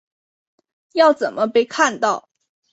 [0.93, 2.27] 要怎么被看到